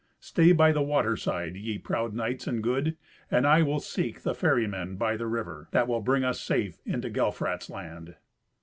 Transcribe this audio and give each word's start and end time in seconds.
Stay 0.19 0.51
by 0.51 0.71
the 0.71 0.81
water 0.81 1.15
side, 1.15 1.55
ye 1.55 1.77
proud 1.77 2.11
knights 2.15 2.47
and 2.47 2.63
good, 2.63 2.97
and 3.29 3.45
I 3.45 3.61
will 3.61 3.79
seek 3.79 4.23
the 4.23 4.33
ferrymen 4.33 4.95
by 4.95 5.15
the 5.15 5.27
river, 5.27 5.67
that 5.73 5.87
will 5.87 6.01
bring 6.01 6.23
us 6.23 6.41
safe 6.41 6.79
into 6.87 7.11
Gelfrat's 7.11 7.69
land." 7.69 8.15